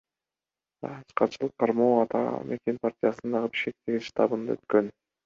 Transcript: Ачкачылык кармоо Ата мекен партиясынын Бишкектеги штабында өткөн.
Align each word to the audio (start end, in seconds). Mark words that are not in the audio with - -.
Ачкачылык 0.91 1.53
кармоо 1.63 1.93
Ата 2.05 2.21
мекен 2.53 2.79
партиясынын 2.87 3.47
Бишкектеги 3.53 4.01
штабында 4.09 4.57
өткөн. 4.57 4.91